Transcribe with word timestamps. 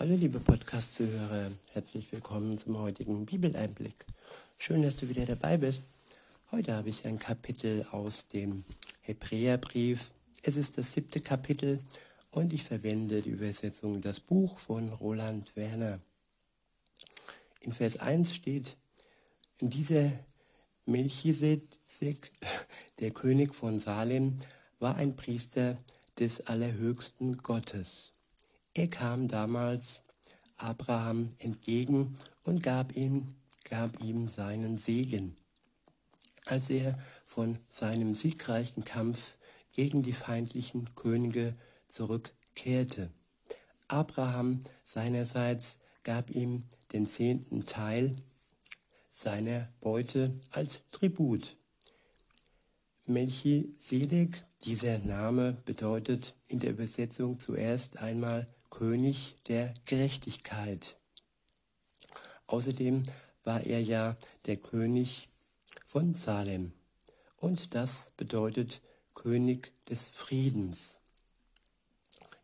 Hallo 0.00 0.14
liebe 0.14 0.38
Podcast-Zuhörer, 0.38 1.50
herzlich 1.72 2.12
willkommen 2.12 2.56
zum 2.56 2.78
heutigen 2.78 3.26
Bibeleinblick. 3.26 4.06
Schön, 4.56 4.84
dass 4.84 4.94
du 4.94 5.08
wieder 5.08 5.26
dabei 5.26 5.56
bist. 5.56 5.82
Heute 6.52 6.74
habe 6.74 6.88
ich 6.88 7.04
ein 7.04 7.18
Kapitel 7.18 7.84
aus 7.90 8.28
dem 8.28 8.62
Hebräerbrief. 9.00 10.12
Es 10.44 10.56
ist 10.56 10.78
das 10.78 10.92
siebte 10.92 11.18
Kapitel 11.18 11.80
und 12.30 12.52
ich 12.52 12.62
verwende 12.62 13.22
die 13.22 13.30
Übersetzung 13.30 14.00
Das 14.00 14.20
Buch 14.20 14.60
von 14.60 14.92
Roland 14.92 15.56
Werner. 15.56 15.98
In 17.62 17.72
Vers 17.72 17.96
1 17.96 18.32
steht, 18.32 18.76
in 19.58 19.68
dieser 19.68 20.12
Melchisedek, 20.86 22.30
der 23.00 23.10
König 23.10 23.52
von 23.52 23.80
Salem, 23.80 24.36
war 24.78 24.94
ein 24.94 25.16
Priester 25.16 25.76
des 26.20 26.46
allerhöchsten 26.46 27.38
Gottes. 27.38 28.12
Er 28.74 28.88
kam 28.88 29.28
damals 29.28 30.02
Abraham 30.56 31.30
entgegen 31.38 32.14
und 32.42 32.62
gab 32.62 32.96
ihm, 32.96 33.34
gab 33.64 34.00
ihm 34.02 34.28
seinen 34.28 34.78
Segen. 34.78 35.36
Als 36.46 36.70
er 36.70 36.98
von 37.24 37.58
seinem 37.70 38.14
siegreichen 38.14 38.84
Kampf 38.84 39.36
gegen 39.72 40.02
die 40.02 40.12
feindlichen 40.12 40.94
Könige 40.94 41.54
zurückkehrte. 41.88 43.10
Abraham 43.86 44.64
seinerseits 44.84 45.78
gab 46.02 46.30
ihm 46.30 46.64
den 46.92 47.06
zehnten 47.08 47.66
Teil 47.66 48.16
seiner 49.10 49.68
Beute 49.80 50.38
als 50.50 50.80
Tribut. 50.90 51.56
Melchisedek, 53.06 54.44
dieser 54.64 54.98
Name 54.98 55.54
bedeutet 55.64 56.34
in 56.48 56.58
der 56.58 56.70
Übersetzung 56.70 57.40
zuerst 57.40 57.98
einmal 58.02 58.46
König 58.78 59.34
der 59.48 59.74
Gerechtigkeit. 59.86 60.96
Außerdem 62.46 63.02
war 63.42 63.64
er 63.64 63.82
ja 63.82 64.16
der 64.46 64.56
König 64.56 65.28
von 65.84 66.14
Salem 66.14 66.70
und 67.38 67.74
das 67.74 68.12
bedeutet 68.16 68.80
König 69.16 69.72
des 69.88 70.08
Friedens. 70.08 71.00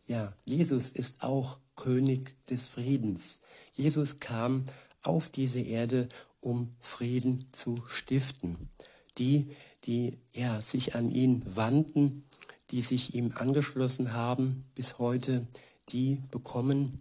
Ja, 0.08 0.32
Jesus 0.42 0.90
ist 0.90 1.22
auch 1.22 1.58
König 1.76 2.34
des 2.46 2.66
Friedens. 2.66 3.38
Jesus 3.72 4.18
kam 4.18 4.64
auf 5.04 5.30
diese 5.30 5.60
Erde, 5.60 6.08
um 6.40 6.72
Frieden 6.80 7.46
zu 7.52 7.84
stiften. 7.86 8.70
Die, 9.18 9.54
die 9.84 10.18
ja, 10.32 10.60
sich 10.62 10.96
an 10.96 11.12
ihn 11.12 11.44
wandten, 11.54 12.24
die 12.72 12.82
sich 12.82 13.14
ihm 13.14 13.30
angeschlossen 13.36 14.14
haben 14.14 14.64
bis 14.74 14.98
heute, 14.98 15.46
die 15.90 16.22
bekommen 16.30 17.00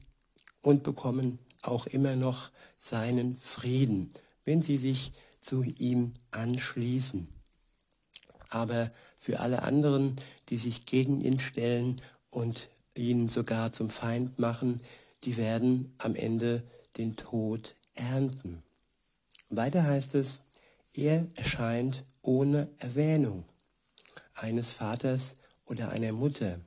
und 0.62 0.84
bekommen 0.84 1.40
auch 1.62 1.88
immer 1.88 2.16
noch 2.16 2.52
seinen 2.78 3.38
Frieden, 3.38 4.14
wenn 4.46 4.62
sie 4.62 4.78
sich 4.78 5.14
zu 5.40 5.64
ihm 5.64 6.14
anschließen. 6.32 7.28
Aber 8.50 8.92
für 9.18 9.40
alle 9.40 9.64
anderen, 9.64 10.18
die 10.50 10.58
sich 10.58 10.86
gegen 10.86 11.22
ihn 11.22 11.40
stellen 11.40 12.02
und 12.30 12.70
ihn 12.96 13.30
sogar 13.30 13.74
zum 13.74 13.90
Feind 13.90 14.40
machen, 14.40 14.80
die 15.24 15.38
werden 15.38 15.94
am 15.98 16.16
Ende 16.16 16.64
den 16.98 17.16
Tod 17.16 17.76
ernten. 17.96 18.64
Weiter 19.50 19.84
heißt 19.84 20.16
es, 20.16 20.42
er 20.94 21.28
erscheint 21.36 22.04
ohne 22.22 22.70
Erwähnung 22.78 23.46
eines 24.36 24.72
Vaters 24.72 25.36
oder 25.66 25.90
einer 25.90 26.12
Mutter. 26.12 26.60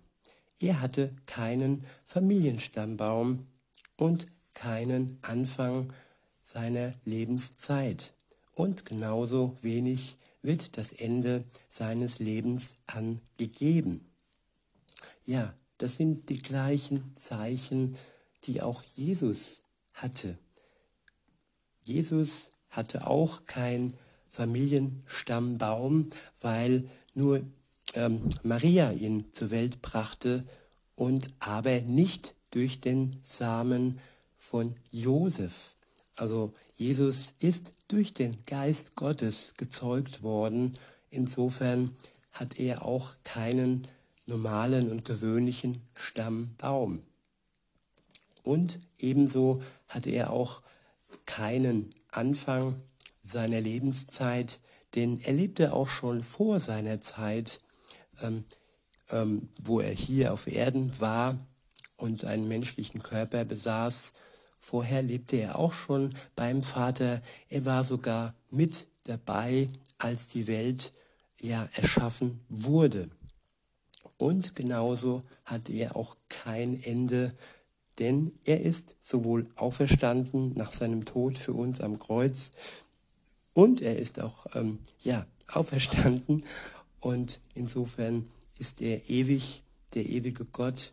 Er 0.59 0.81
hatte 0.81 1.15
keinen 1.27 1.85
Familienstammbaum 2.07 3.47
und 3.97 4.27
keinen 4.55 5.19
Anfang 5.23 5.93
seiner 6.43 6.95
Lebenszeit. 7.05 8.15
Und 8.55 8.87
genauso 8.87 9.59
wenig 9.61 10.17
wird 10.41 10.79
das 10.79 10.93
Ende 10.93 11.45
seines 11.69 12.19
Lebens 12.21 12.77
angegeben. 12.87 14.07
Ja, 15.27 15.55
das 15.79 15.97
sind 15.97 16.31
die 16.31 16.41
gleichen 16.41 17.17
Zeichen, 17.17 17.97
die 18.45 18.63
auch 18.63 18.83
Jesus 18.83 19.61
hatte. 19.93 20.39
Jesus 21.83 22.51
hatte 22.71 23.07
auch 23.07 23.45
kein 23.45 23.93
Familienstammbaum, 24.31 26.11
weil 26.41 26.89
nur 27.15 27.43
ähm, 27.97 28.31
Maria 28.43 28.93
ihn 28.93 29.25
zur 29.33 29.51
Welt 29.51 29.83
brachte 29.83 30.45
und 30.95 31.31
aber 31.41 31.81
nicht 31.81 32.35
durch 32.51 32.81
den 32.81 33.19
Samen 33.23 33.99
von 34.39 34.77
Josef. 34.91 35.75
Also 36.15 36.55
Jesus 36.75 37.35
ist 37.41 37.73
durch 37.89 38.15
den 38.15 38.35
Geist 38.47 38.95
Gottes 38.95 39.55
gezeugt 39.57 40.23
worden. 40.23 40.75
Insofern 41.11 41.95
hat 42.33 42.59
er 42.59 42.85
auch 42.85 43.11
keinen 43.25 43.87
normalen 44.27 44.91
und 44.91 45.05
gewöhnlichen 45.05 45.83
Stammbaum. 45.95 47.01
Und 48.43 48.79
ebenso 48.99 49.63
hatte 49.89 50.11
er 50.11 50.31
auch 50.31 50.63
keinen 51.27 51.91
Anfang 52.11 52.77
seiner 53.25 53.61
Lebenszeit, 53.61 54.61
denn 54.95 55.21
er 55.21 55.33
lebte 55.33 55.73
auch 55.73 55.89
schon 55.89 56.23
vor 56.23 56.61
seiner 56.61 57.01
Zeit 57.01 57.61
ähm, 58.23 58.45
ähm, 59.11 59.49
wo 59.63 59.81
er 59.81 59.93
hier 59.93 60.33
auf 60.33 60.47
Erden 60.47 61.01
war 61.01 61.37
und 61.97 62.25
einen 62.25 62.49
menschlichen 62.49 63.03
Körper 63.03 63.45
besaß. 63.45 64.13
Vorher 64.59 65.03
lebte 65.03 65.37
er 65.37 65.59
auch 65.59 65.73
schon 65.73 66.15
beim 66.35 66.63
Vater. 66.63 67.23
Er 67.49 67.65
war 67.65 67.85
sogar 67.85 68.35
mit 68.51 68.87
dabei, 69.05 69.69
als 69.99 70.27
die 70.29 70.47
Welt 70.47 70.93
ja 71.41 71.69
erschaffen 71.75 72.41
wurde. 72.49 73.11
Und 74.19 74.57
genauso 74.57 75.23
hat 75.45 75.71
er 75.71 75.95
auch 75.95 76.17
kein 76.29 76.81
Ende, 76.83 77.35
denn 77.99 78.33
er 78.45 78.61
ist 78.61 78.97
sowohl 79.01 79.49
auferstanden 79.57 80.55
nach 80.55 80.73
seinem 80.73 81.05
Tod 81.05 81.39
für 81.39 81.53
uns 81.53 81.81
am 81.81 81.99
Kreuz 81.99 82.51
und 83.57 83.81
er 83.81 83.97
ist 83.97 84.21
auch 84.21 84.47
ähm, 84.55 84.81
ja 85.03 85.25
auferstanden 85.49 86.45
und 87.01 87.41
insofern 87.55 88.31
ist 88.59 88.81
er 88.81 89.09
ewig, 89.09 89.63
der 89.95 90.07
ewige 90.07 90.45
Gott. 90.45 90.93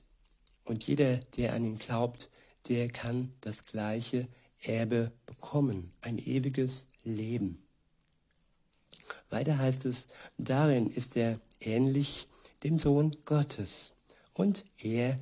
Und 0.66 0.86
jeder, 0.86 1.18
der 1.38 1.53
an 1.53 1.66
ihn 1.66 1.78
glaubt, 1.78 2.30
der 2.69 2.90
kann 2.90 3.34
das 3.41 3.66
gleiche 3.66 4.28
Erbe 4.62 5.12
bekommen, 5.25 5.91
ein 6.02 6.18
ewiges 6.18 6.88
Leben. 7.03 7.59
Weiter 9.30 9.58
heißt 9.58 9.86
es, 9.86 10.08
darin 10.38 10.88
ist 10.88 11.18
er 11.18 11.40
ähnlich 11.59 12.28
dem 12.64 12.80
Sohn 12.80 13.16
Gottes. 13.25 13.94
Und 14.34 14.64
er, 14.78 15.20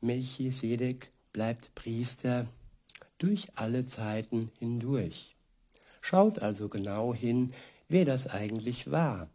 Melchisedek, 0.00 1.10
bleibt 1.32 1.74
Priester 1.74 2.46
durch 3.18 3.48
alle 3.54 3.84
Zeiten 3.84 4.50
hindurch. 4.58 5.36
Schaut 6.00 6.40
also 6.40 6.68
genau 6.68 7.14
hin, 7.14 7.52
wer 7.88 8.04
das 8.04 8.26
eigentlich 8.26 8.90
war 8.90 9.28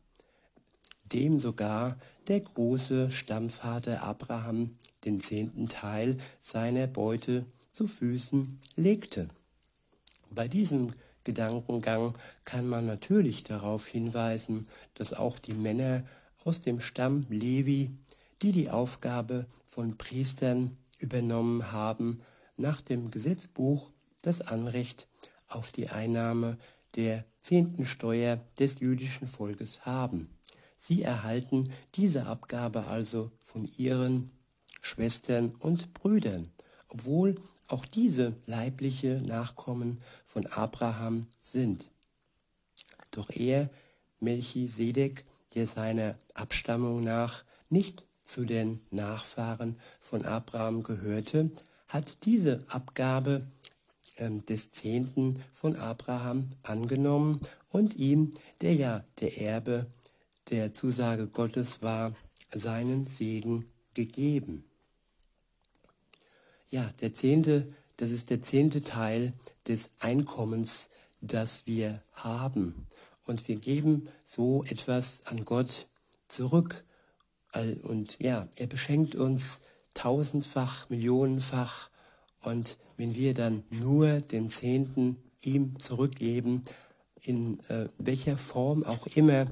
dem 1.13 1.39
sogar 1.39 1.97
der 2.27 2.39
große 2.39 3.11
Stammvater 3.11 4.03
Abraham 4.03 4.75
den 5.05 5.21
zehnten 5.21 5.67
Teil 5.67 6.17
seiner 6.41 6.87
Beute 6.87 7.45
zu 7.71 7.87
Füßen 7.87 8.59
legte. 8.75 9.27
Bei 10.29 10.47
diesem 10.47 10.93
Gedankengang 11.23 12.15
kann 12.45 12.67
man 12.67 12.85
natürlich 12.85 13.43
darauf 13.43 13.87
hinweisen, 13.87 14.67
dass 14.95 15.13
auch 15.13 15.39
die 15.39 15.53
Männer 15.53 16.03
aus 16.43 16.61
dem 16.61 16.81
Stamm 16.81 17.25
Levi, 17.29 17.91
die 18.41 18.51
die 18.51 18.69
Aufgabe 18.69 19.45
von 19.65 19.97
Priestern 19.97 20.77
übernommen 20.99 21.71
haben, 21.71 22.21
nach 22.57 22.81
dem 22.81 23.11
Gesetzbuch 23.11 23.87
das 24.21 24.41
Anrecht 24.41 25.07
auf 25.47 25.71
die 25.71 25.89
Einnahme 25.89 26.57
der 26.95 27.25
zehnten 27.41 27.85
Steuer 27.85 28.39
des 28.57 28.79
jüdischen 28.79 29.27
Volkes 29.27 29.85
haben. 29.85 30.29
Sie 30.79 31.03
erhalten 31.03 31.71
diese 31.95 32.25
Abgabe 32.25 32.87
also 32.87 33.31
von 33.43 33.69
ihren 33.77 34.31
Schwestern 34.81 35.53
und 35.59 35.93
Brüdern, 35.93 36.49
obwohl 36.87 37.35
auch 37.67 37.85
diese 37.85 38.33
leibliche 38.47 39.21
Nachkommen 39.21 40.01
von 40.25 40.47
Abraham 40.47 41.27
sind. 41.41 41.91
Doch 43.11 43.29
er, 43.29 43.69
Melchisedek, 44.21 45.25
der 45.53 45.67
seiner 45.67 46.17
Abstammung 46.33 47.03
nach 47.03 47.43
nicht 47.69 48.03
zu 48.23 48.45
den 48.45 48.79
Nachfahren 48.89 49.77
von 49.99 50.23
Abraham 50.23 50.83
gehörte, 50.83 51.51
hat 51.89 52.23
diese 52.23 52.63
Abgabe 52.69 53.45
äh, 54.15 54.29
des 54.29 54.71
Zehnten 54.71 55.43
von 55.51 55.75
Abraham 55.75 56.49
angenommen 56.63 57.41
und 57.69 57.95
ihm, 57.95 58.33
der 58.61 58.75
ja 58.75 59.03
der 59.19 59.41
Erbe 59.41 59.87
der 60.49 60.73
Zusage 60.73 61.27
Gottes 61.27 61.81
war 61.81 62.13
seinen 62.53 63.07
Segen 63.07 63.65
gegeben. 63.93 64.63
ja, 66.69 66.89
der 67.01 67.13
Zehnte, 67.13 67.67
das 67.97 68.11
ist 68.11 68.29
der 68.29 68.41
zehnte 68.41 68.81
Teil 68.81 69.33
des 69.67 69.89
Einkommens, 69.99 70.89
das 71.21 71.65
wir 71.65 72.01
haben. 72.13 72.87
Und 73.25 73.47
wir 73.47 73.57
geben 73.57 74.07
so 74.25 74.63
etwas 74.63 75.21
an 75.25 75.45
Gott 75.45 75.87
zurück. 76.27 76.83
Und 77.83 78.19
ja, 78.19 78.47
er 78.55 78.67
beschenkt 78.67 79.15
uns 79.15 79.59
tausendfach, 79.93 80.89
millionenfach. 80.89 81.89
Und 82.41 82.77
wenn 82.97 83.15
wir 83.15 83.33
dann 83.33 83.63
nur 83.69 84.21
den 84.21 84.49
Zehnten 84.49 85.17
ihm 85.41 85.79
zurückgeben, 85.79 86.63
in 87.21 87.59
äh, 87.67 87.89
welcher 87.97 88.37
Form 88.37 88.83
auch 88.83 89.07
immer, 89.07 89.47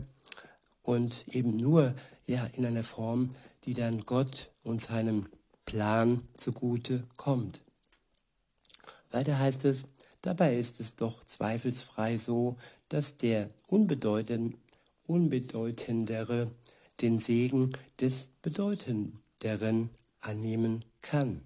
und 0.87 1.27
eben 1.27 1.57
nur 1.57 1.93
ja 2.27 2.45
in 2.53 2.65
einer 2.65 2.83
Form, 2.83 3.35
die 3.65 3.73
dann 3.73 4.05
Gott 4.05 4.51
und 4.63 4.81
seinem 4.81 5.27
Plan 5.65 6.21
zugute 6.37 7.03
kommt. 7.17 7.59
Weiter 9.11 9.37
heißt 9.37 9.65
es, 9.65 9.83
dabei 10.21 10.57
ist 10.57 10.79
es 10.79 10.95
doch 10.95 11.25
zweifelsfrei 11.25 12.17
so, 12.17 12.55
dass 12.87 13.17
der 13.17 13.49
unbedeutend, 13.67 14.55
unbedeutendere 15.05 16.51
den 17.01 17.19
Segen 17.19 17.73
des 17.99 18.29
Bedeutenderen 18.41 19.89
annehmen 20.21 20.85
kann. 21.01 21.41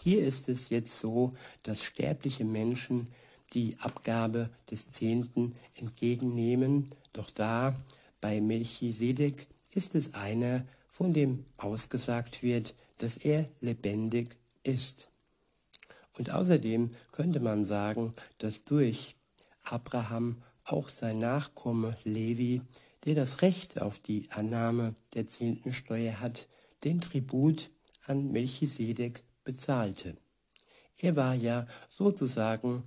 Hier 0.00 0.24
ist 0.24 0.48
es 0.48 0.68
jetzt 0.68 1.00
so, 1.00 1.32
dass 1.64 1.82
sterbliche 1.82 2.44
Menschen 2.44 3.08
die 3.52 3.76
Abgabe 3.80 4.48
des 4.70 4.92
Zehnten 4.92 5.56
entgegennehmen, 5.74 6.88
doch 7.12 7.30
da 7.30 7.74
bei 8.22 8.40
Melchisedek 8.40 9.48
ist 9.72 9.94
es 9.94 10.14
einer, 10.14 10.64
von 10.88 11.12
dem 11.12 11.44
ausgesagt 11.58 12.42
wird, 12.42 12.74
dass 12.98 13.18
er 13.18 13.48
lebendig 13.60 14.38
ist. 14.62 15.10
Und 16.16 16.30
außerdem 16.30 16.90
könnte 17.10 17.40
man 17.40 17.66
sagen, 17.66 18.12
dass 18.38 18.64
durch 18.64 19.16
Abraham 19.64 20.42
auch 20.64 20.88
sein 20.88 21.18
Nachkomme 21.18 21.96
Levi, 22.04 22.62
der 23.04 23.16
das 23.16 23.42
Recht 23.42 23.82
auf 23.82 23.98
die 23.98 24.28
Annahme 24.30 24.94
der 25.14 25.26
zehnten 25.26 25.72
Steuer 25.72 26.20
hat, 26.20 26.46
den 26.84 27.00
Tribut 27.00 27.70
an 28.06 28.30
Melchisedek 28.30 29.22
bezahlte. 29.44 30.16
Er 30.98 31.16
war 31.16 31.34
ja 31.34 31.66
sozusagen 31.88 32.84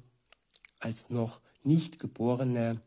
als 0.79 1.09
noch 1.09 1.41
nicht 1.63 1.99
geborener 1.99 2.77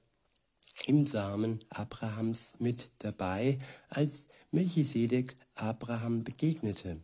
im 0.89 1.07
Samen 1.07 1.59
Abrahams 1.69 2.53
mit 2.59 2.89
dabei, 2.99 3.59
als 3.91 4.27
Melchisedek 4.51 5.35
Abraham 5.55 6.25
begegnete. 6.25 7.01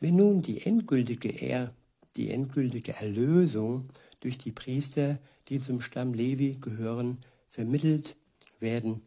Wenn 0.00 0.16
nun 0.16 0.40
die 0.40 0.64
endgültige, 0.64 1.28
er 1.28 1.74
die 2.16 2.30
endgültige 2.30 2.94
Erlösung 2.94 3.90
durch 4.20 4.38
die 4.38 4.52
Priester, 4.52 5.18
die 5.48 5.60
zum 5.60 5.82
Stamm 5.82 6.14
Levi 6.14 6.56
gehören, 6.60 7.18
vermittelt 7.46 8.16
werden 8.58 9.02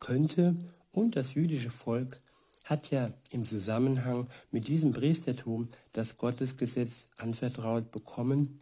könnte 0.00 0.56
und 0.90 1.16
das 1.16 1.34
jüdische 1.34 1.70
Volk 1.70 2.20
hat 2.64 2.90
ja 2.90 3.10
im 3.30 3.44
Zusammenhang 3.44 4.26
mit 4.50 4.68
diesem 4.68 4.92
Priestertum 4.92 5.68
das 5.92 6.16
Gottesgesetz 6.16 7.08
anvertraut 7.18 7.92
bekommen, 7.92 8.60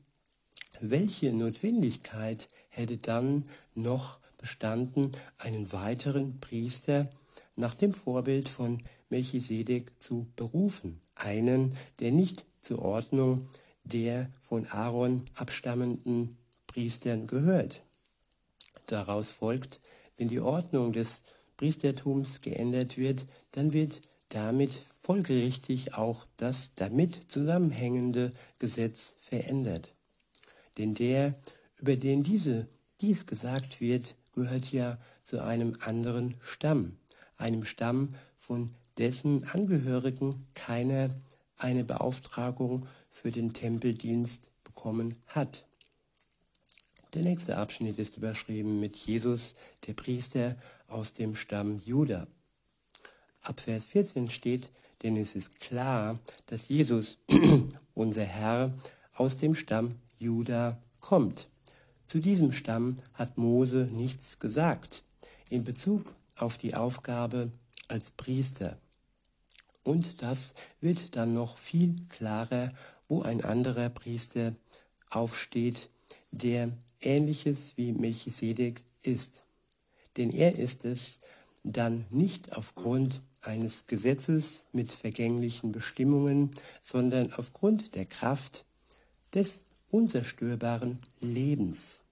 welche 0.81 1.33
Notwendigkeit 1.33 2.49
hätte 2.69 2.99
dann 2.99 3.45
noch 3.75 4.19
bestanden, 4.45 5.13
einen 5.39 5.73
weiteren 5.73 6.39
Priester 6.39 7.11
nach 7.57 7.75
dem 7.75 7.95
Vorbild 7.95 8.51
von 8.51 8.83
Melchisedek 9.09 10.03
zu 10.03 10.27
berufen, 10.37 11.01
einen, 11.15 11.75
der 11.99 12.13
nicht 12.13 12.45
zur 12.61 12.81
Ordnung 12.81 13.49
der 13.85 14.31
von 14.43 14.67
Aaron 14.67 15.25
abstammenden 15.35 16.37
Priestern 16.67 17.27
gehört. 17.27 17.81
Daraus 18.85 19.31
folgt, 19.31 19.81
wenn 20.19 20.29
die 20.29 20.41
Ordnung 20.41 20.93
des 20.93 21.23
Priestertums 21.57 22.43
geändert 22.43 22.99
wird, 22.99 23.25
dann 23.53 23.73
wird 23.73 24.03
damit 24.29 24.73
folgerichtig 25.01 25.95
auch 25.95 26.27
das 26.37 26.73
damit 26.75 27.33
zusammenhängende 27.33 28.31
Gesetz 28.59 29.15
verändert. 29.21 29.95
Denn 30.77 30.93
der, 30.93 31.35
über 31.81 31.97
den 31.97 32.23
diese, 32.23 32.69
dies 33.01 33.25
gesagt 33.25 33.81
wird, 33.81 34.17
gehört 34.35 34.73
ja 34.73 34.99
zu 35.23 35.43
einem 35.43 35.77
anderen 35.81 36.35
Stamm, 36.43 36.97
einem 37.37 37.65
Stamm, 37.65 38.15
von 38.37 38.71
dessen 38.99 39.45
Angehörigen 39.45 40.47
keiner 40.55 41.11
eine 41.57 41.85
Beauftragung 41.85 42.87
für 43.11 43.33
den 43.33 43.55
Tempeldienst 43.55 44.51
bekommen 44.65 45.17
hat. 45.29 45.65
Der 47.15 47.23
nächste 47.23 47.57
Abschnitt 47.57 47.99
ist 47.99 48.17
überschrieben 48.17 48.81
mit 48.81 48.97
Jesus, 48.97 49.55
der 49.87 49.95
Priester 49.95 50.57
aus 50.89 51.13
dem 51.13 51.37
Stamm 51.37 51.81
Juda. 51.85 52.27
Ab 53.41 53.61
Vers 53.61 53.87
14 53.87 54.31
steht, 54.31 54.71
denn 55.03 55.17
es 55.17 55.37
ist 55.37 55.61
klar, 55.61 56.19
dass 56.47 56.69
Jesus, 56.69 57.19
unser 57.95 58.25
Herr, 58.25 58.75
aus 59.15 59.37
dem 59.37 59.55
Stamm 59.55 59.97
Juda 60.19 60.79
kommt. 61.01 61.47
Zu 62.07 62.21
diesem 62.21 62.53
Stamm 62.53 62.99
hat 63.15 63.39
Mose 63.39 63.89
nichts 63.93 64.39
gesagt 64.39 65.03
in 65.51 65.65
Bezug 65.65 66.15
auf 66.37 66.59
die 66.59 66.75
Aufgabe 66.75 67.51
als 67.89 68.11
Priester. 68.11 68.79
Und 69.83 70.23
das 70.23 70.53
wird 70.81 71.17
dann 71.17 71.35
noch 71.35 71.59
viel 71.59 71.97
klarer, 72.09 72.73
wo 73.09 73.23
ein 73.23 73.45
anderer 73.45 73.91
Priester 73.91 74.55
aufsteht, 75.11 75.91
der 76.31 76.71
ähnliches 77.01 77.77
wie 77.77 77.93
Melchisedek 77.93 78.83
ist. 79.03 79.45
Denn 80.17 80.31
er 80.31 80.57
ist 80.59 80.85
es 80.85 81.19
dann 81.63 82.07
nicht 82.11 82.57
aufgrund 82.57 83.21
eines 83.43 83.87
Gesetzes 83.87 84.67
mit 84.73 84.91
vergänglichen 84.91 85.73
Bestimmungen, 85.73 86.53
sondern 86.83 87.33
aufgrund 87.33 87.95
der 87.95 88.07
Kraft 88.07 88.65
des 89.35 89.63
unzerstörbaren 89.91 91.01
Lebens. 91.21 92.03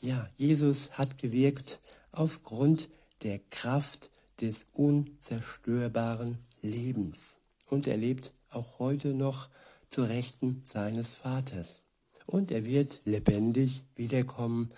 Ja, 0.00 0.28
Jesus 0.36 0.98
hat 0.98 1.18
gewirkt 1.18 1.80
aufgrund 2.12 2.88
der 3.22 3.38
Kraft 3.38 4.10
des 4.40 4.66
unzerstörbaren 4.72 6.38
Lebens. 6.60 7.36
Und 7.66 7.86
er 7.86 7.96
lebt 7.96 8.32
auch 8.50 8.78
heute 8.78 9.14
noch 9.14 9.48
zur 9.88 10.08
Rechten 10.08 10.62
seines 10.64 11.14
Vaters. 11.14 11.84
Und 12.26 12.50
er 12.50 12.64
wird 12.64 13.00
lebendig 13.04 13.82
wiederkommen 13.94 14.70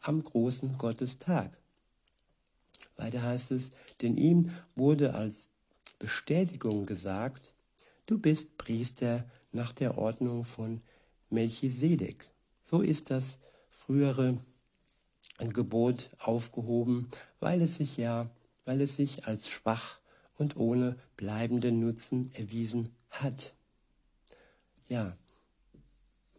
am 0.00 0.22
großen 0.22 0.76
Gottestag. 0.78 1.58
Weiter 2.96 3.22
heißt 3.22 3.50
es, 3.50 3.70
denn 4.00 4.16
ihm 4.16 4.50
wurde 4.74 5.14
als 5.14 5.48
Bestätigung 5.98 6.86
gesagt, 6.86 7.54
du 8.06 8.18
bist 8.18 8.56
Priester 8.58 9.24
nach 9.52 9.72
der 9.72 9.98
Ordnung 9.98 10.44
von 10.44 10.80
Melchisedek. 11.30 12.26
So 12.62 12.80
ist 12.80 13.10
das 13.10 13.38
frühere 13.70 14.38
Gebot 15.38 16.08
aufgehoben, 16.18 17.08
weil 17.40 17.62
es 17.62 17.76
sich 17.76 17.96
ja, 17.96 18.30
weil 18.64 18.80
es 18.80 18.96
sich 18.96 19.26
als 19.26 19.48
schwach 19.48 20.00
und 20.38 20.56
ohne 20.56 20.96
bleibenden 21.16 21.80
Nutzen 21.80 22.30
erwiesen 22.34 22.88
hat. 23.10 23.54
Ja, 24.88 25.16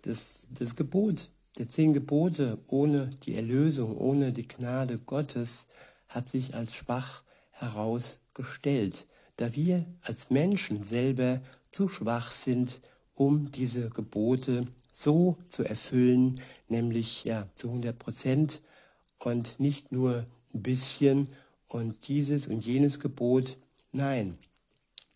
das, 0.01 0.48
das 0.51 0.75
Gebot 0.75 1.29
der 1.58 1.67
zehn 1.67 1.94
Gebote 1.94 2.60
ohne 2.67 3.10
die 3.24 3.36
Erlösung, 3.36 3.98
ohne 3.98 4.32
die 4.32 4.48
Gnade 4.48 5.00
Gottes 5.00 5.65
hat 6.08 6.29
sich 6.29 6.53
als 6.53 6.75
schwach 6.75 7.24
herausgestellt, 7.51 9.08
da 9.38 9.56
wir 9.56 9.86
als 10.01 10.29
Menschen 10.29 10.84
selber 10.84 11.41
zu 11.72 11.88
schwach 11.88 12.32
sind, 12.32 12.79
um 13.13 13.51
diese 13.51 13.89
Gebote 13.89 14.62
so 14.97 15.37
zu 15.47 15.63
erfüllen, 15.63 16.41
nämlich 16.69 17.23
ja 17.23 17.47
zu 17.53 17.67
100 17.67 17.97
Prozent 17.99 18.61
und 19.19 19.59
nicht 19.59 19.91
nur 19.91 20.25
ein 20.55 20.63
bisschen 20.63 21.27
und 21.67 22.07
dieses 22.07 22.47
und 22.47 22.65
jenes 22.65 22.99
Gebot. 22.99 23.57
Nein, 23.91 24.39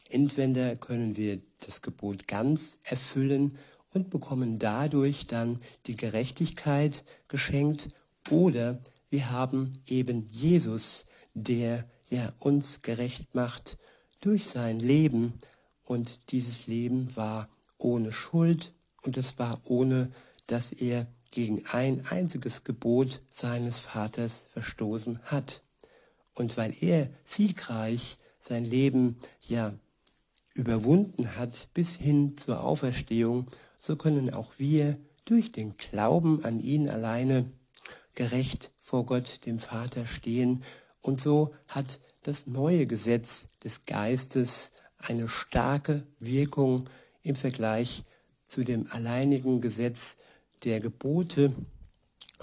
entweder 0.09 0.75
können 0.75 1.17
wir 1.17 1.41
das 1.65 1.81
Gebot 1.81 2.27
ganz 2.27 2.77
erfüllen 2.83 3.57
und 3.91 4.11
bekommen 4.11 4.59
dadurch 4.59 5.25
dann 5.25 5.57
die 5.87 5.95
Gerechtigkeit 5.95 7.03
geschenkt 7.27 7.87
oder 8.29 8.79
wir 9.09 9.31
haben 9.31 9.81
eben 9.87 10.27
Jesus, 10.31 11.05
der 11.33 11.89
ja 12.09 12.31
uns 12.37 12.83
gerecht 12.83 13.33
macht 13.33 13.79
durch 14.19 14.45
sein 14.45 14.79
Leben 14.79 15.33
und 15.83 16.31
dieses 16.31 16.67
Leben 16.67 17.15
war 17.15 17.49
ohne 17.79 18.13
Schuld 18.13 18.73
und 19.03 19.17
es 19.17 19.39
war 19.39 19.61
ohne, 19.65 20.11
dass 20.47 20.71
er 20.71 21.07
gegen 21.31 21.65
ein 21.67 22.05
einziges 22.07 22.63
Gebot 22.63 23.21
seines 23.31 23.79
Vaters 23.79 24.47
verstoßen 24.51 25.19
hat. 25.25 25.61
Und 26.33 26.57
weil 26.57 26.75
er 26.81 27.09
siegreich 27.23 28.17
sein 28.39 28.65
Leben 28.65 29.17
ja 29.47 29.73
überwunden 30.53 31.37
hat 31.37 31.69
bis 31.73 31.95
hin 31.95 32.37
zur 32.37 32.63
Auferstehung, 32.63 33.47
so 33.79 33.95
können 33.95 34.33
auch 34.33 34.53
wir 34.57 34.97
durch 35.25 35.51
den 35.51 35.77
Glauben 35.77 36.43
an 36.43 36.59
ihn 36.59 36.89
alleine 36.89 37.45
gerecht 38.15 38.71
vor 38.79 39.05
Gott 39.05 39.45
dem 39.45 39.59
Vater 39.59 40.05
stehen. 40.05 40.63
Und 41.01 41.21
so 41.21 41.51
hat 41.69 41.99
das 42.23 42.45
neue 42.47 42.85
Gesetz 42.85 43.47
des 43.63 43.85
Geistes 43.85 44.71
eine 44.97 45.29
starke 45.29 46.03
Wirkung 46.19 46.89
im 47.23 47.35
Vergleich 47.35 48.03
zu 48.51 48.65
dem 48.65 48.85
alleinigen 48.91 49.61
Gesetz 49.61 50.17
der 50.65 50.81
Gebote 50.81 51.53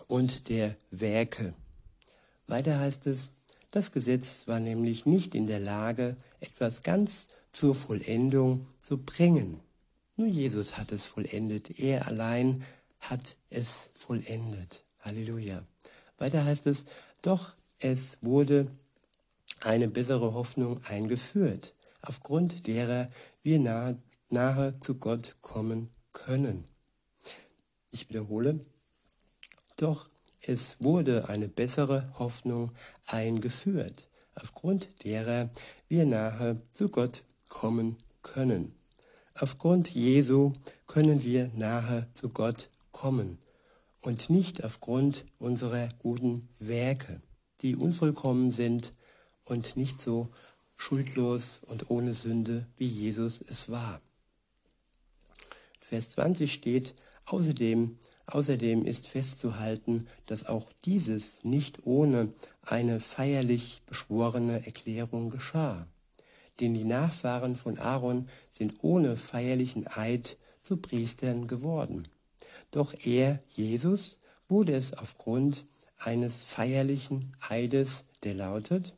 und 0.07 0.49
der 0.49 0.75
Werke. 0.91 1.53
Weiter 2.47 2.79
heißt 2.79 3.07
es, 3.07 3.31
das 3.73 3.93
Gesetz 3.93 4.49
war 4.49 4.59
nämlich 4.59 5.05
nicht 5.05 5.35
in 5.35 5.47
der 5.47 5.61
Lage, 5.61 6.17
etwas 6.41 6.83
ganz 6.83 7.29
zur 7.53 7.75
Vollendung 7.75 8.67
zu 8.81 8.97
bringen. 8.97 9.61
Nur 10.17 10.29
Jesus 10.29 10.79
hat 10.79 10.93
es 10.93 11.05
vollendet. 11.05 11.79
Er 11.79 12.09
allein 12.09 12.65
hat 13.00 13.37
es 13.50 13.91
vollendet. 13.93 14.85
Halleluja. 15.00 15.62
Weiter 16.17 16.43
heißt 16.43 16.69
es, 16.69 16.87
doch 17.21 17.53
es 17.81 18.17
wurde 18.23 18.71
eine 19.61 19.88
bessere 19.88 20.33
Hoffnung 20.33 20.83
eingeführt, 20.85 21.75
aufgrund 22.00 22.67
derer 22.67 23.11
wir 23.43 23.59
nahe, 23.59 23.99
nahe 24.31 24.81
zu 24.81 24.95
Gott 24.95 25.37
kommen 25.43 25.91
können. 26.12 26.65
Ich 27.91 28.09
wiederhole, 28.09 28.61
doch 29.77 30.07
es 30.41 30.81
wurde 30.81 31.29
eine 31.29 31.49
bessere 31.49 32.12
Hoffnung 32.19 32.73
eingeführt, 33.07 34.09
aufgrund 34.35 34.88
derer 35.05 35.50
wir 35.88 36.07
nahe 36.07 36.61
zu 36.73 36.88
Gott 36.88 37.23
kommen 37.49 37.97
können. 38.23 38.75
Aufgrund 39.35 39.91
Jesu 39.91 40.53
können 40.87 41.23
wir 41.23 41.50
nahe 41.55 42.09
zu 42.15 42.29
Gott 42.29 42.69
kommen 42.93 43.38
und 44.00 44.31
nicht 44.31 44.65
aufgrund 44.65 45.25
unserer 45.38 45.88
guten 45.99 46.49
Werke, 46.59 47.21
die 47.61 47.77
unvollkommen 47.77 48.50
sind 48.50 48.93
und 49.45 49.77
nicht 49.77 50.00
so 50.00 50.29
schuldlos 50.77 51.61
und 51.67 51.91
ohne 51.91 52.15
Sünde, 52.15 52.67
wie 52.77 52.87
Jesus 52.87 53.41
es 53.41 53.71
war. 53.71 54.00
Vers 55.88 56.11
20 56.11 56.52
steht, 56.52 56.92
außerdem, 57.25 57.97
außerdem 58.26 58.85
ist 58.85 59.07
festzuhalten, 59.07 60.07
dass 60.26 60.45
auch 60.45 60.71
dieses 60.85 61.42
nicht 61.45 61.87
ohne 61.87 62.35
eine 62.62 63.00
feierlich 63.00 63.80
beschworene 63.87 64.66
Erklärung 64.66 65.30
geschah. 65.30 65.87
Denn 66.61 66.75
die 66.75 66.85
Nachfahren 66.85 67.57
von 67.57 67.78
Aaron 67.78 68.28
sind 68.50 68.75
ohne 68.83 69.16
feierlichen 69.16 69.87
Eid 69.87 70.37
zu 70.62 70.76
Priestern 70.76 71.47
geworden. 71.47 72.07
Doch 72.71 72.92
er, 73.07 73.40
Jesus, 73.49 74.18
wurde 74.47 74.75
es 74.75 74.92
aufgrund 74.92 75.64
eines 75.97 76.45
feierlichen 76.45 77.33
Eides, 77.49 78.04
der 78.25 78.35
lautet, 78.35 78.95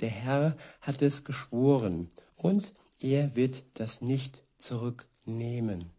der 0.00 0.10
Herr 0.10 0.56
hat 0.80 1.00
es 1.00 1.22
geschworen 1.22 2.10
und 2.34 2.72
er 2.98 3.36
wird 3.36 3.62
das 3.74 4.00
nicht 4.00 4.42
zurücknehmen. 4.58 5.93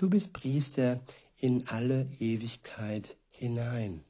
Du 0.00 0.08
bist 0.08 0.32
Priester 0.32 0.98
in 1.36 1.68
alle 1.68 2.08
Ewigkeit 2.20 3.16
hinein. 3.32 4.02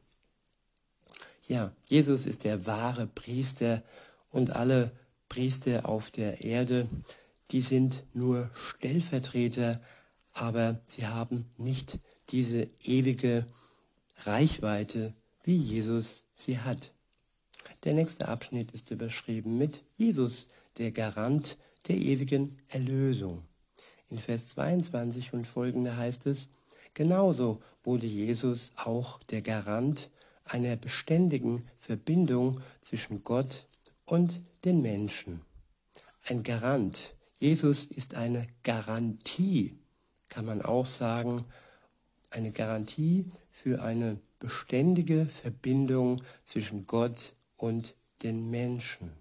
Ja, 1.49 1.73
Jesus 1.83 2.27
ist 2.27 2.45
der 2.45 2.65
wahre 2.65 3.09
Priester 3.09 3.83
und 4.31 4.55
alle 4.55 4.93
Priester 5.29 5.89
auf 5.89 6.13
der 6.13 6.45
Erde, 6.45 6.89
die 7.51 7.61
sind 7.61 8.05
nur 8.15 8.53
Stellvertreter, 8.55 9.81
aber 10.33 10.81
sie 10.87 11.09
haben 11.09 11.51
nicht 11.57 11.99
diese 12.29 12.69
ewige 12.85 13.49
Reichweite, 14.19 15.13
wie 15.43 15.57
Jesus 15.57 16.23
sie 16.35 16.61
hat. 16.61 16.93
Der 17.83 17.95
nächste 17.95 18.29
Abschnitt 18.29 18.71
ist 18.71 18.93
überschrieben 18.93 19.59
mit 19.59 19.83
Jesus, 19.97 20.47
der 20.79 20.93
Garant 20.93 21.59
der 21.89 21.97
ewigen 21.97 22.57
Erlösung. 22.69 23.43
In 24.11 24.19
Vers 24.19 24.49
22 24.51 25.33
und 25.33 25.47
folgende 25.47 25.97
heißt 25.97 26.27
es, 26.27 26.49
genauso 26.95 27.63
wurde 27.85 28.07
Jesus 28.07 28.73
auch 28.77 29.23
der 29.25 29.41
Garant 29.41 30.11
einer 30.45 30.77
beständigen 30.77 31.65
Verbindung 31.77 32.61
zwischen 32.81 33.23
Gott 33.23 33.67
und 34.07 34.41
den 34.65 34.83
Menschen. 34.83 35.43
Ein 36.25 36.43
Garant. 36.43 37.15
Jesus 37.39 37.87
ist 37.87 38.17
eine 38.17 38.45
Garantie, 38.65 39.79
kann 40.29 40.45
man 40.45 40.61
auch 40.61 40.87
sagen, 40.87 41.45
eine 42.31 42.53
Garantie 42.53 43.31
für 43.51 43.83
eine 43.83 44.19
beständige 44.41 45.27
Verbindung 45.27 46.23
zwischen 46.45 46.87
Gott 46.87 47.33
und 47.57 47.95
den 48.23 48.51
Menschen. 48.51 49.13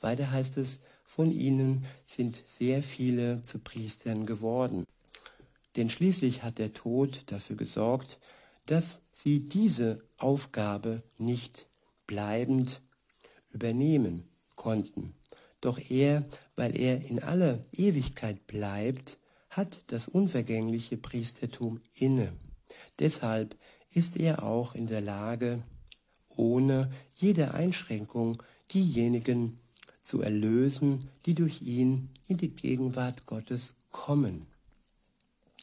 Weiter 0.00 0.30
heißt 0.30 0.56
es, 0.56 0.80
von 1.06 1.30
ihnen 1.30 1.86
sind 2.04 2.42
sehr 2.44 2.82
viele 2.82 3.42
zu 3.42 3.60
Priestern 3.60 4.26
geworden. 4.26 4.84
Denn 5.76 5.88
schließlich 5.88 6.42
hat 6.42 6.58
der 6.58 6.74
Tod 6.74 7.22
dafür 7.26 7.56
gesorgt, 7.56 8.18
dass 8.66 9.00
sie 9.12 9.48
diese 9.48 10.02
Aufgabe 10.18 11.02
nicht 11.16 11.66
bleibend 12.06 12.82
übernehmen 13.52 14.28
konnten. 14.56 15.14
Doch 15.60 15.78
er, 15.78 16.26
weil 16.56 16.76
er 16.76 17.04
in 17.04 17.22
aller 17.22 17.62
Ewigkeit 17.72 18.46
bleibt, 18.46 19.18
hat 19.48 19.80
das 19.86 20.08
unvergängliche 20.08 20.96
Priestertum 20.96 21.80
inne. 21.94 22.32
Deshalb 22.98 23.56
ist 23.90 24.16
er 24.16 24.42
auch 24.42 24.74
in 24.74 24.86
der 24.86 25.00
Lage, 25.00 25.62
ohne 26.28 26.90
jede 27.14 27.54
Einschränkung 27.54 28.42
diejenigen 28.72 29.58
zu 30.06 30.22
erlösen, 30.22 31.10
die 31.26 31.34
durch 31.34 31.62
ihn 31.62 32.10
in 32.28 32.36
die 32.36 32.54
Gegenwart 32.54 33.26
Gottes 33.26 33.74
kommen. 33.90 34.46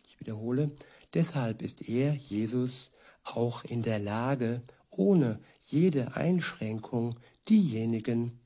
Ich 0.05 0.19
wiederhole, 0.19 0.71
deshalb 1.13 1.61
ist 1.61 1.87
er, 1.87 2.13
Jesus, 2.13 2.91
auch 3.23 3.63
in 3.63 3.83
der 3.83 3.99
Lage, 3.99 4.61
ohne 4.89 5.39
jede 5.61 6.17
Einschränkung 6.17 7.17
diejenigen 7.47 8.37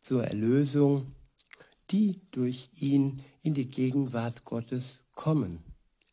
zur 0.00 0.24
Erlösung, 0.24 1.12
die 1.90 2.22
durch 2.30 2.70
ihn 2.80 3.22
in 3.42 3.52
die 3.52 3.68
Gegenwart 3.68 4.46
Gottes 4.46 5.04
kommen, 5.14 5.62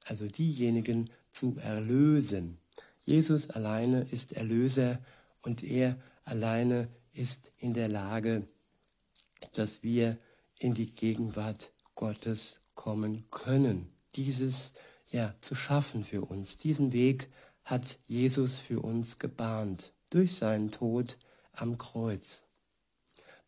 also 0.03 0.27
diejenigen 0.27 1.09
zu 1.31 1.55
erlösen. 1.57 2.57
Jesus 2.99 3.49
alleine 3.49 4.01
ist 4.11 4.33
Erlöser 4.33 4.99
und 5.41 5.63
er 5.63 5.97
alleine 6.25 6.89
ist 7.13 7.49
in 7.59 7.73
der 7.73 7.87
Lage, 7.87 8.45
dass 9.53 9.83
wir 9.83 10.17
in 10.57 10.73
die 10.73 10.93
Gegenwart 10.93 11.71
Gottes 11.95 12.61
kommen 12.75 13.25
können. 13.31 13.89
Dieses 14.15 14.73
ja 15.09 15.35
zu 15.41 15.55
schaffen 15.55 16.03
für 16.03 16.21
uns. 16.21 16.57
Diesen 16.57 16.93
Weg 16.93 17.27
hat 17.63 17.99
Jesus 18.07 18.57
für 18.57 18.79
uns 18.79 19.19
gebahnt 19.19 19.93
durch 20.09 20.35
seinen 20.35 20.71
Tod 20.71 21.17
am 21.53 21.77
Kreuz. 21.77 22.45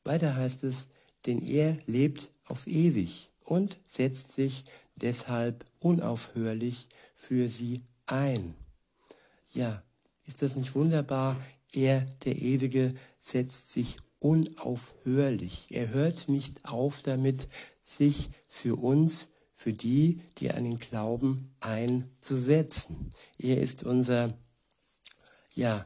Weiter 0.03 0.35
heißt 0.35 0.63
es, 0.63 0.87
denn 1.25 1.41
er 1.41 1.77
lebt 1.85 2.31
auf 2.45 2.67
ewig 2.67 3.29
und 3.39 3.77
setzt 3.87 4.31
sich 4.31 4.65
deshalb 4.95 5.65
unaufhörlich 5.79 6.87
für 7.15 7.49
sie 7.49 7.81
ein. 8.05 8.55
Ja, 9.53 9.83
ist 10.25 10.41
das 10.41 10.55
nicht 10.55 10.75
wunderbar? 10.75 11.39
Er, 11.71 12.01
der 12.25 12.35
Ewige, 12.41 12.93
setzt 13.19 13.71
sich 13.71 13.97
unaufhörlich. 14.23 15.67
Er 15.69 15.89
hört 15.89 16.29
nicht 16.29 16.65
auf 16.65 17.01
damit, 17.03 17.47
sich 17.81 18.29
für 18.47 18.75
uns, 18.81 19.29
für 19.53 19.73
die, 19.73 20.21
die 20.37 20.51
an 20.51 20.63
den 20.63 20.79
Glauben 20.79 21.53
einzusetzen. 21.59 23.11
Er 23.37 23.61
ist 23.61 23.83
unser, 23.83 24.33
ja, 25.53 25.85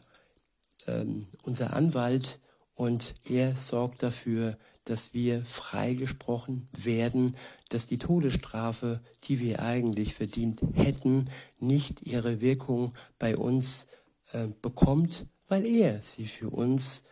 ähm, 0.86 1.28
unser 1.42 1.74
Anwalt 1.74 2.40
und 2.76 3.16
er 3.26 3.56
sorgt 3.56 4.04
dafür, 4.04 4.58
dass 4.86 5.14
wir 5.14 5.44
freigesprochen 5.44 6.70
werden, 6.72 7.36
dass 7.70 7.88
die 7.88 7.98
Todesstrafe, 7.98 9.02
die 9.24 9.40
wir 9.40 9.62
eigentlich 9.64 10.14
verdient 10.14 10.62
hätten, 10.76 11.30
nicht 11.60 12.04
ihre 12.04 12.40
Wirkung 12.40 12.94
bei 13.18 13.36
uns 13.36 13.88
äh, 14.32 14.48
bekommt, 14.62 15.26
weil 15.48 15.66
er 15.66 16.02
sie 16.02 16.26
für 16.26 16.52
uns 16.52 17.04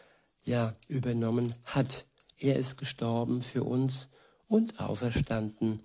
ja 0.46 0.76
übernommen 0.88 1.54
hat. 1.66 2.06
Er 2.38 2.58
ist 2.58 2.78
gestorben 2.78 3.42
für 3.42 3.64
uns 3.64 4.10
und 4.48 4.80
auferstanden 4.80 5.82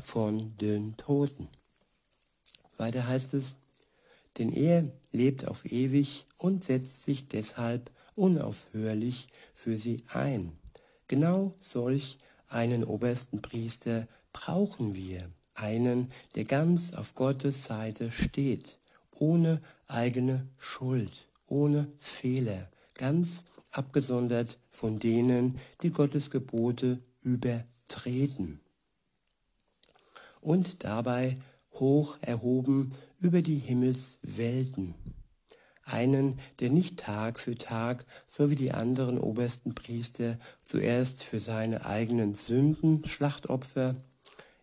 von 0.00 0.56
den 0.56 0.96
Toten. 0.96 1.48
Weiter 2.76 3.06
heißt 3.06 3.34
es, 3.34 3.56
denn 4.38 4.52
er 4.52 4.90
lebt 5.12 5.46
auf 5.46 5.64
ewig 5.64 6.26
und 6.38 6.64
setzt 6.64 7.04
sich 7.04 7.28
deshalb 7.28 7.90
unaufhörlich 8.16 9.28
für 9.54 9.78
sie 9.78 10.04
ein. 10.12 10.52
Genau 11.08 11.52
solch 11.60 12.18
einen 12.48 12.84
obersten 12.84 13.42
Priester 13.42 14.08
brauchen 14.32 14.94
wir, 14.94 15.30
einen, 15.54 16.10
der 16.34 16.44
ganz 16.44 16.94
auf 16.94 17.14
Gottes 17.14 17.64
Seite 17.64 18.10
steht, 18.10 18.78
ohne 19.12 19.62
eigene 19.86 20.48
Schuld, 20.58 21.12
ohne 21.46 21.88
Fehler, 21.98 22.68
ganz 22.94 23.42
abgesondert 23.72 24.58
von 24.68 24.98
denen, 24.98 25.58
die 25.82 25.90
Gottes 25.90 26.30
Gebote 26.30 26.98
übertreten 27.22 28.60
und 30.44 30.84
dabei 30.84 31.38
hoch 31.72 32.18
erhoben 32.20 32.92
über 33.18 33.42
die 33.42 33.58
Himmelswelten. 33.58 34.94
Einen, 35.86 36.40
der 36.60 36.70
nicht 36.70 36.98
Tag 36.98 37.40
für 37.40 37.56
Tag, 37.56 38.06
so 38.26 38.50
wie 38.50 38.54
die 38.54 38.72
anderen 38.72 39.18
obersten 39.18 39.74
Priester, 39.74 40.38
zuerst 40.64 41.22
für 41.22 41.40
seine 41.40 41.84
eigenen 41.84 42.34
Sünden 42.34 43.04
Schlachtopfer 43.04 43.96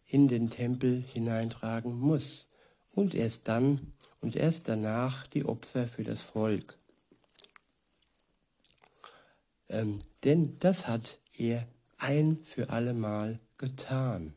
in 0.07 0.27
den 0.27 0.49
Tempel 0.49 1.03
hineintragen 1.13 1.93
muss 1.93 2.47
und 2.93 3.13
erst 3.13 3.47
dann 3.47 3.93
und 4.19 4.35
erst 4.35 4.67
danach 4.67 5.27
die 5.27 5.45
Opfer 5.45 5.87
für 5.87 6.03
das 6.03 6.21
Volk. 6.21 6.80
Ähm, 9.71 9.99
denn 10.23 10.57
das 10.59 10.87
hat 10.87 11.17
er 11.37 11.67
ein 11.97 12.39
für 12.43 12.69
allemal 12.69 13.39
getan. 13.57 14.33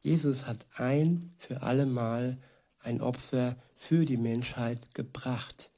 Jesus 0.00 0.46
hat 0.46 0.66
ein 0.76 1.32
für 1.36 1.62
allemal 1.62 2.38
ein 2.80 3.00
Opfer 3.00 3.56
für 3.74 4.04
die 4.04 4.16
Menschheit 4.16 4.94
gebracht. 4.94 5.70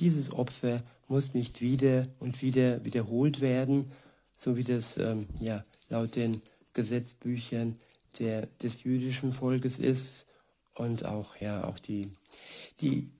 Dieses 0.00 0.32
Opfer 0.32 0.82
muss 1.06 1.34
nicht 1.34 1.60
wieder 1.60 2.08
und 2.18 2.40
wieder 2.40 2.84
wiederholt 2.84 3.40
werden, 3.40 3.92
so 4.36 4.56
wie 4.56 4.64
das 4.64 4.96
ähm, 4.96 5.28
ja, 5.40 5.62
laut 5.90 6.16
den 6.16 6.40
Gesetzbüchern 6.72 7.76
der, 8.18 8.46
des 8.62 8.84
jüdischen 8.84 9.32
Volkes 9.32 9.78
ist 9.78 10.26
und 10.74 11.04
auch, 11.04 11.36
ja, 11.36 11.64
auch 11.64 11.78
die, 11.78 12.10
die 12.80 13.10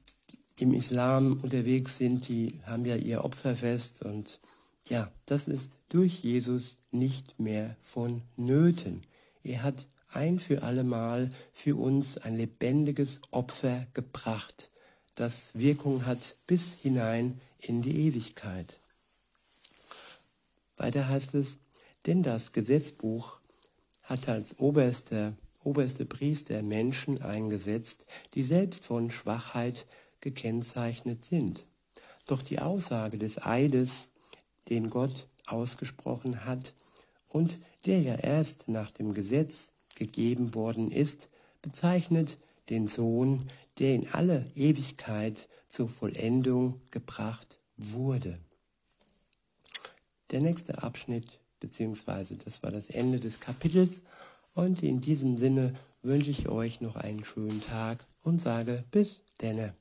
im 0.59 0.73
Islam 0.73 1.41
unterwegs 1.43 1.99
sind, 1.99 2.29
die 2.29 2.61
haben 2.64 2.85
ja 2.87 2.97
ihr 2.97 3.25
Opferfest 3.25 4.02
und 4.02 4.41
ja, 4.89 5.11
das 5.27 5.49
ist 5.49 5.79
durch 5.89 6.23
Jesus 6.23 6.79
nicht 6.91 7.39
mehr 7.39 7.77
vonnöten. 7.81 9.03
Er 9.43 9.62
hat 9.62 9.87
ein 10.09 10.39
für 10.39 10.62
allemal 10.62 11.31
für 11.53 11.77
uns 11.77 12.19
ein 12.19 12.37
lebendiges 12.37 13.21
Opfer 13.31 13.87
gebracht, 13.95 14.71
das 15.15 15.55
Wirkung 15.55 16.07
hat 16.07 16.37
bis 16.47 16.75
hinein 16.75 17.41
in 17.59 17.83
die 17.83 18.07
Ewigkeit. 18.07 18.79
Weiter 20.77 21.09
heißt 21.09 21.35
es, 21.35 21.59
denn 22.07 22.23
das 22.23 22.53
Gesetzbuch 22.53 23.41
hat 24.05 24.29
als 24.29 24.59
oberster, 24.59 25.35
oberste 25.65 26.07
Priester 26.07 26.62
Menschen 26.62 27.21
eingesetzt, 27.23 28.07
die 28.35 28.43
selbst 28.43 28.85
von 28.85 29.11
Schwachheit 29.11 29.87
gekennzeichnet 30.21 31.25
sind. 31.25 31.62
Doch 32.27 32.43
die 32.43 32.59
Aussage 32.59 33.19
des 33.19 33.41
Eides, 33.43 34.11
den 34.69 34.90
Gott 34.90 35.28
ausgesprochen 35.47 36.45
hat 36.45 36.75
und 37.28 37.59
der 37.87 38.00
ja 38.00 38.14
erst 38.14 38.69
nach 38.69 38.90
dem 38.90 39.14
Gesetz 39.14 39.73
gegeben 39.95 40.54
worden 40.54 40.90
ist, 40.90 41.28
bezeichnet 41.62 42.38
den 42.71 42.87
Sohn, 42.87 43.49
der 43.78 43.95
in 43.95 44.09
alle 44.12 44.50
Ewigkeit 44.54 45.49
zur 45.69 45.88
Vollendung 45.88 46.81
gebracht 46.90 47.59
wurde. 47.76 48.38
Der 50.31 50.40
nächste 50.40 50.83
Abschnitt, 50.83 51.40
beziehungsweise 51.61 52.37
das 52.37 52.62
war 52.62 52.71
das 52.71 52.88
Ende 52.88 53.21
des 53.21 53.40
Kapitels, 53.40 54.02
und 54.54 54.83
in 54.83 55.00
diesem 55.00 55.38
Sinne 55.38 55.75
wünsche 56.02 56.31
ich 56.31 56.49
euch 56.49 56.81
noch 56.81 56.97
einen 56.97 57.25
schönen 57.25 57.62
Tag 57.62 58.07
und 58.23 58.40
sage 58.40 58.85
bis 58.90 59.23
denne. 59.40 59.75